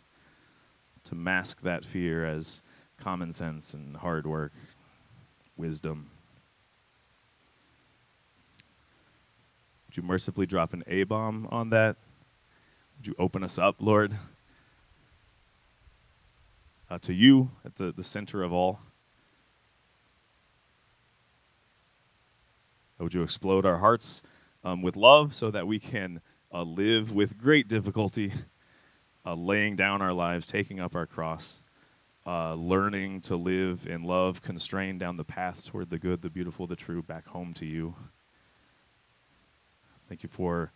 to 1.06 1.16
mask 1.16 1.62
that 1.64 1.84
fear 1.84 2.26
as 2.26 2.62
common 2.98 3.34
sense 3.34 3.74
and 3.74 3.98
hard 3.98 4.26
work, 4.26 4.54
wisdom. 5.58 6.10
Would 9.88 9.98
you 9.98 10.04
mercifully 10.04 10.46
drop 10.46 10.74
an 10.74 10.84
A 10.88 11.04
bomb 11.04 11.48
on 11.52 11.72
that? 11.72 11.96
Would 12.98 13.08
you 13.08 13.16
open 13.20 13.44
us 13.44 13.58
up, 13.58 13.76
Lord, 13.80 14.16
uh, 16.90 17.00
to 17.00 17.14
you 17.14 17.50
at 17.66 17.76
the, 17.76 17.92
the 17.92 18.04
center 18.04 18.44
of 18.44 18.54
all? 18.54 18.80
Would 23.00 23.14
you 23.14 23.24
explode 23.24 23.66
our 23.66 23.80
hearts? 23.80 24.24
Um, 24.66 24.82
with 24.82 24.98
love 24.98 25.34
so 25.34 25.52
that 25.52 25.68
we 25.68 25.80
can 25.80 26.20
uh, 26.52 26.64
live 26.64 27.12
with 27.12 27.38
great 27.38 27.68
difficulty, 27.68 28.34
uh, 29.26 29.36
laying 29.36 29.76
down 29.76 30.02
our 30.02 30.12
lives, 30.12 30.48
taking 30.48 30.80
up 30.80 30.96
our 30.96 31.06
cross, 31.06 31.62
uh, 32.26 32.56
learning 32.56 33.22
to 33.22 33.36
live 33.36 33.86
in 33.88 34.04
love, 34.04 34.42
constrained 34.42 35.00
down 35.00 35.16
the 35.16 35.24
path 35.24 35.64
toward 35.66 35.92
the 35.92 36.00
good, 36.00 36.24
the 36.24 36.30
beautiful, 36.30 36.66
the 36.66 36.76
true, 36.76 37.04
back 37.04 37.28
home 37.28 37.54
to 37.54 37.66
you. 37.66 37.94
Thank 40.10 40.24
you 40.24 40.30
for 40.30 40.72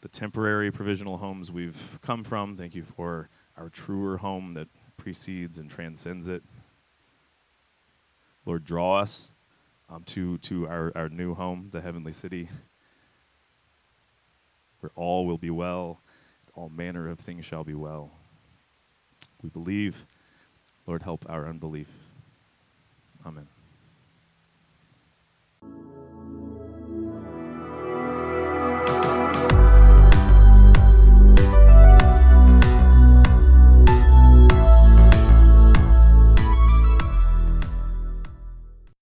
the 0.00 0.08
temporary 0.08 0.70
provisional 0.70 1.18
homes 1.18 1.50
we've 1.50 1.98
come 2.00 2.22
from. 2.22 2.56
Thank 2.56 2.76
you 2.76 2.84
for 2.96 3.28
our 3.56 3.68
truer 3.68 4.18
home 4.18 4.54
that 4.54 4.68
precedes 4.96 5.58
and 5.58 5.68
transcends 5.68 6.28
it. 6.28 6.42
Lord, 8.46 8.64
draw 8.64 9.00
us 9.00 9.32
um, 9.88 10.04
to, 10.04 10.38
to 10.38 10.68
our, 10.68 10.92
our 10.94 11.08
new 11.08 11.34
home, 11.34 11.70
the 11.72 11.80
heavenly 11.80 12.12
city 12.12 12.48
where 14.82 14.90
all 14.96 15.26
will 15.26 15.38
be 15.38 15.50
well, 15.50 16.00
all 16.54 16.68
manner 16.68 17.08
of 17.08 17.18
things 17.20 17.44
shall 17.44 17.64
be 17.64 17.74
well. 17.74 18.10
We 19.42 19.48
believe. 19.48 20.06
Lord, 20.86 21.02
help 21.02 21.24
our 21.28 21.48
unbelief. 21.48 21.88
Amen. 23.24 23.46